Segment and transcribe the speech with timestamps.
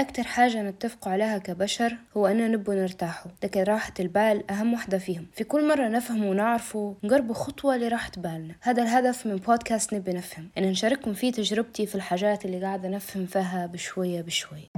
[0.00, 3.30] أكتر حاجة نتفقوا عليها كبشر هو أننا نبوا نرتاحوا.
[3.42, 5.26] لكن راحة البال أهم وحدة فيهم.
[5.32, 8.54] في كل مرة نفهم ونعرفه نقربوا خطوة لراحة بالنا.
[8.60, 10.48] هذا الهدف من بودكاست نبي نفهم.
[10.58, 14.69] أن نشارككم فيه تجربتي في الحاجات اللي قاعدة نفهم فيها بشوية بشوية.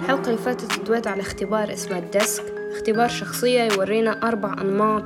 [0.00, 2.42] الحلقة اللي فاتت دويت على اختبار اسمه ال DISC.
[2.76, 5.04] اختبار شخصية يورينا أربع أنماط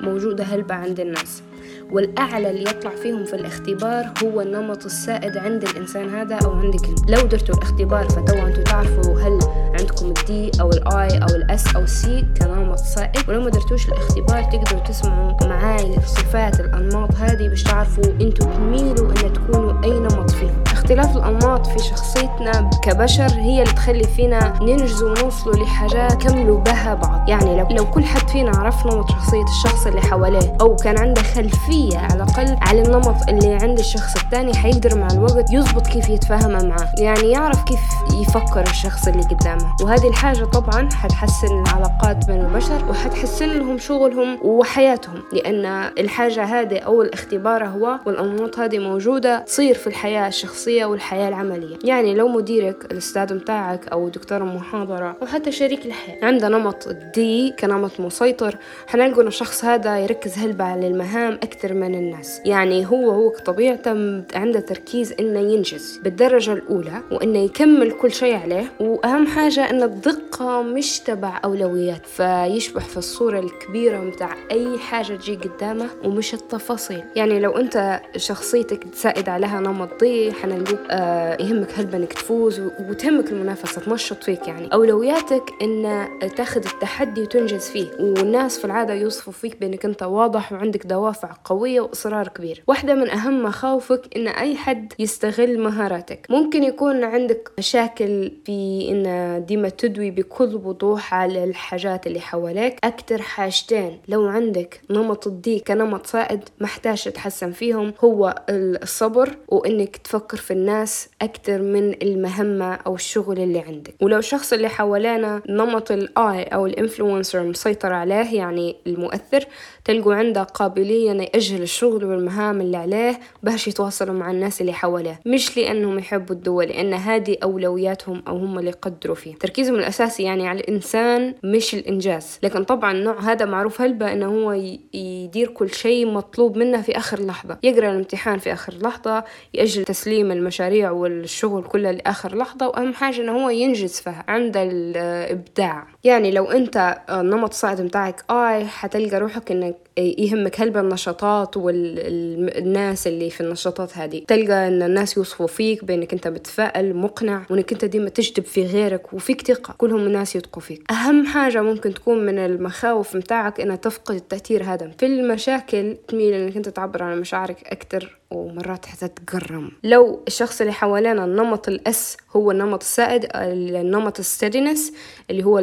[0.00, 1.42] موجودة هلبة عند الناس.
[1.90, 7.20] والأعلى اللي يطلع فيهم في الاختبار هو النمط السائد عند الإنسان هذا أو عندك لو
[7.26, 9.38] درتوا الاختبار فتوا أنتوا تعرفوا هل
[9.78, 13.28] عندكم الدي أو الآي أو الأس أو السي كنمط سائد.
[13.28, 19.32] ولو ما درتوش الاختبار تقدروا تسمعوا معاي صفات الأنماط هذه باش تعرفوا أنتوا تميلوا أن
[19.32, 20.65] تكونوا أي نمط فيهم.
[20.76, 27.28] اختلاف الأنماط في شخصيتنا كبشر هي اللي تخلي فينا ننجز ونوصلوا لحاجات كملوا بها بعض.
[27.28, 31.22] يعني لو, لو كل حد فينا عرف نمط شخصية الشخص اللي حواليه أو كان عنده
[31.22, 36.68] خلفية على الأقل على النمط اللي عند الشخص الثاني حيقدر مع الوقت يزبط كيف يتفاهم
[36.68, 37.80] معاه يعني يعرف كيف
[38.20, 39.76] يفكر الشخص اللي قدامه.
[39.82, 45.22] وهذه الحاجة طبعا حتحسن العلاقات بين البشر وحتحسن لهم شغلهم وحياتهم.
[45.32, 51.76] لأن الحاجة هذه أو الاختبار هو والأنماط هذه موجودة تصير في الحياة الشخصية والحياة العملية.
[51.84, 57.50] يعني لو مديرك الأستاذ متاعك أو دكتور المحاضرة أو حتى شريك الحياة عنده نمط دي
[57.50, 62.40] كنمط مسيطر حنلقوا إن الشخص هذا يركز هلبة على المهام أكثر من الناس.
[62.44, 63.90] يعني هو هو كطبيعته
[64.34, 70.62] عنده تركيز إنه ينجز بالدرجة الأولى وإنه يكمل كل شيء عليه وأهم حاجة إن الدقة
[70.62, 72.06] مش تبع أولويات.
[72.06, 77.02] فيشبح في الصورة الكبيرة متاع أي حاجة تجي قدامه ومش التفاصيل.
[77.16, 83.32] يعني لو أنت شخصيتك تساعد عليها نمط ضي حنلقوك آه يهمك هلبة إنك تفوز وتهمك
[83.32, 84.72] المنافسة تنشط فيك يعني.
[84.72, 90.86] أولوياتك إن تاخذ التحدي وتنجز فيه والناس في العادة يوصفوا فيك بإنك أنت واضح وعندك
[90.86, 92.62] دوافع قوية وإصرار كبير.
[92.66, 96.26] واحدة من أهم مخاوفك إن أي حد يستغل مهاراتك.
[96.30, 102.78] ممكن يكون عندك مشاكل في إن ديما تدوي بكل وضوح على الحاجات اللي حواليك.
[102.84, 109.96] أكتر حاجتين لو عندك نمط ال D كنمط سائد محتاج تتحسن فيهم هو الصبر وإنك
[109.96, 113.94] تفكر في الناس أكتر من المهمة أو الشغل اللي عندك.
[114.02, 119.44] ولو الشخص اللي حوالينا نمط ال I أو ال influencer مسيطر عليه يعني المؤثر
[119.84, 125.20] تلقوا عنده قابلية إنه يأجل الشغل والمهام اللي عليه باش يتواصلوا مع الناس اللي حواليه.
[125.26, 129.34] مش لأنهم يحبوا الدور لأن هذه أولوياتهم أو هم اللي يقدروا فيه.
[129.34, 132.38] تركيزهم الأساسي يعني على الإنسان مش الإنجاز.
[132.42, 134.52] لكن طبعا النوع هذا معروف هلبة إنه هو
[134.94, 137.58] يدير كل شيء مطلوب منه في آخر لحظة.
[137.62, 139.24] يقرأ الامتحان في آخر لحظة
[139.54, 145.86] يأجل تسليم المشاريع والشغل كله لآخر لحظة وأهم حاجة إنه هو ينجز فيها عند الإبداع.
[146.06, 153.30] يعني لو أنت النمط الصاعد متاعك آي حتلقى روحك إنك يهمك هلبة النشاطات والناس اللي
[153.30, 154.22] في النشاطات هذه.
[154.28, 159.12] تلقى إن الناس يوصفوا فيك بإنك أنت متفائل مقنع وإنك أنت ديما تجذب في غيرك
[159.12, 159.74] وفيك ثقة.
[159.78, 160.92] كلهم الناس يثقوا فيك.
[160.92, 164.90] أهم حاجة ممكن تكون من المخاوف متاعك إنها تفقد التأثير هذا.
[164.98, 170.72] في المشاكل تميل إنك أنت تعبر عن مشاعرك أكثر ومرات حتى تقرم لو الشخص اللي
[170.72, 174.92] حوالينا النمط الأس هو النمط السائد النمط الستيدنس
[175.30, 175.58] اللي هو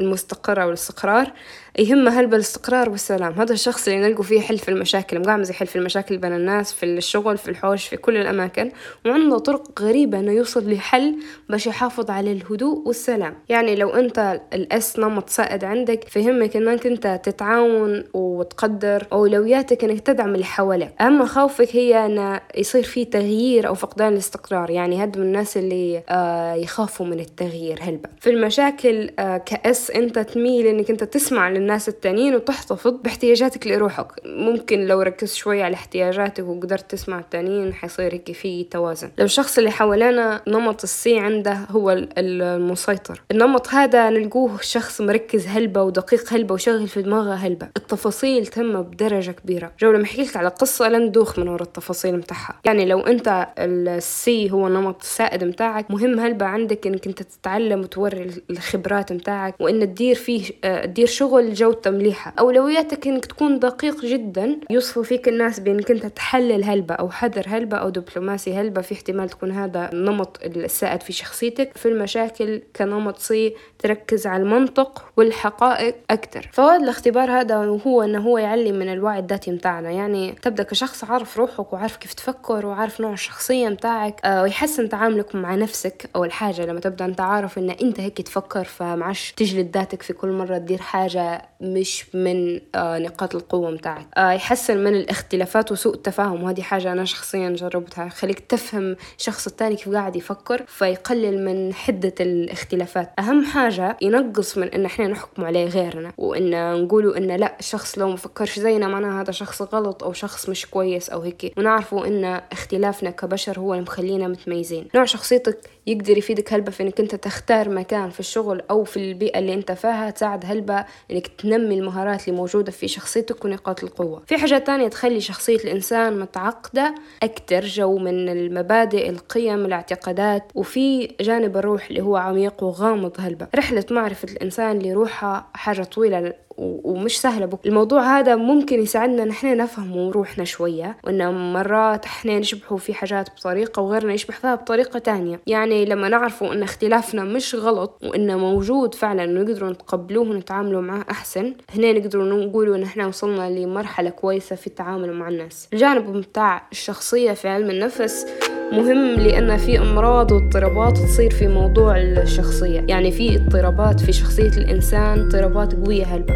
[0.00, 1.32] المستقر أو الاستقرار
[1.78, 3.32] يهمه هلبة الاستقرار والسلام.
[3.32, 6.86] هذا الشخص اللي نلقوا فيه حل في المشاكل مقامز يحل في المشاكل بين الناس في
[6.86, 8.70] الشغل في الحوش في كل الأماكن
[9.06, 11.16] وعنده طرق غريبة إنه يوصل لحل
[11.48, 13.34] باش يحافظ على الهدوء والسلام.
[13.48, 20.34] يعني لو أنت الأس نمط سائد عندك فيهمك إنك أنت تتعاون وتقدر أولوياتك إنك تدعم
[20.34, 20.90] اللي حواليك.
[21.00, 24.70] أهم خوفك هي إنه يصير في تغيير أو فقدان الاستقرار.
[24.70, 30.18] يعني هاد من الناس اللي آه يخافوا من التغيير هلبة في المشاكل آه كأس أنت
[30.18, 34.12] تميل إنك أنت تسمع للناس التانيين وتحتفظ باحتياجاتك لروحك.
[34.24, 39.10] ممكن لو ركزت شوية على احتياجاتك وقدرت تسمع التانيين حيصير هيك في توازن.
[39.18, 43.22] لو الشخص اللي حوالينا نمط ال C عنده هو المسيطر.
[43.30, 47.68] النمط هذا نلقوه شخص مركز هلبة ودقيق هلبة وشغل في دماغه هلبة.
[47.76, 49.72] التفاصيل تهمه بدرجة كبيرة.
[49.80, 52.60] جو لما احكي لك على قصة لن دوخ من ورا التفاصيل متاعها.
[52.64, 57.80] يعني لو انت ال C هو النمط السائد متاعك مهم هلبة عندك انك انت تتعلم
[57.80, 59.57] وتوري الخبرات متاعك.
[59.58, 64.56] وإن تدير فيه تدير شغل الجو تمليحة أولوياتك إنك تكون دقيق جدا.
[64.70, 69.28] يوصفوا فيك الناس بإنك أنت تحلل هلبة أو حذر هلبة أو دبلوماسي هلبة في احتمال
[69.28, 71.76] تكون هذا النمط السائد في شخصيتك.
[71.76, 77.56] في المشاكل كنمط C تركز على المنطق والحقائق أكثر فوائد الاختبار هذا
[77.86, 79.90] هو أنه هو يعلم من الوعي الذاتي متاعنا.
[79.90, 85.34] يعني تبدأ كشخص عارف روحك وعارف كيف تفكر وعارف نوع الشخصية متاعك آه ويحسن تعاملك
[85.34, 90.02] مع نفسك أول حاجة لما تبدأ أنت عارف أن أنت هيك تفكر فمعش تجلد ذاتك
[90.02, 94.06] في كل مرة تدير حاجة مش من آه نقاط القوة متاعك.
[94.16, 98.08] آه يحسن من الاختلافات وسوء التفاهم وهذه حاجة أنا شخصيا جربتها.
[98.08, 103.12] خليك تفهم الشخص الثاني كيف قاعد يفكر فيقلل من حدة الاختلافات.
[103.18, 108.08] أهم حاجة ينقص من إن إحنا نحكم عليه غيرنا وإن نقولوا إن لا الشخص لو
[108.08, 111.52] مفكرش زينا معناها هذا شخص غلط أو شخص مش كويس أو هيك.
[111.58, 114.88] ونعرفوا إن اختلافنا كبشر هو اللي مخلينا متميزين.
[114.94, 119.37] نوع شخصيتك يقدر يفيدك هلبة في إنك أنت تختار مكان في الشغل أو في البيئة
[119.38, 124.22] اللي أنت فيها تساعد هلبة إنك تنمي المهارات اللي موجودة في شخصيتك ونقاط القوة.
[124.26, 131.56] في حاجات تانية تخلي شخصية الإنسان متعقدة أكتر جو من المبادئ القيم الاعتقادات وفي جانب
[131.56, 137.46] الروح اللي هو عميق وغامض هلبة رحلة معرفة الإنسان اللي روحها حاجة طويلة ومش سهلة
[137.46, 137.66] بك.
[137.66, 143.82] الموضوع هذا ممكن يساعدنا نحن نفهم روحنا شوية وإن مرات إحنا نشبحوا في حاجات بطريقة
[143.82, 145.40] وغيرنا يشبح فيها بطريقة تانية.
[145.46, 151.54] يعني لما نعرفوا إن اختلافنا مش غلط وإنه موجود فعلا ونقدروا نتقبلوه ونتعاملوا معاه أحسن
[151.74, 155.68] هنا نقدروا نقولوا إن إحنا وصلنا لمرحلة كويسة في التعامل مع الناس.
[155.72, 158.26] الجانب بتاع الشخصية في علم النفس
[158.72, 162.84] مهم لأن في أمراض واضطرابات تصير في موضوع الشخصية.
[162.88, 166.34] يعني في اضطرابات في شخصية الإنسان اضطرابات قوية هلبة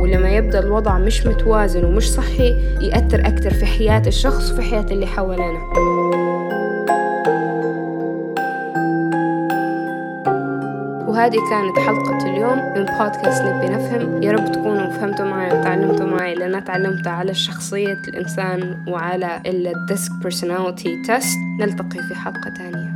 [0.00, 5.06] ولما يبدأ الوضع مش متوازن ومش صحي يأثر أكتر في حياة الشخص وفي حياة اللي
[5.06, 5.58] حوالينا.
[11.18, 14.22] وهذه كانت حلقة اليوم من بودكاست نبي نفهم.
[14.22, 20.12] يا رب تكونوا فهمتوا معي وتعلمتوا معي لأن تعلمت على شخصية الإنسان وعلى ال DISC
[20.12, 22.87] personality test نلتقي في حلقة تانية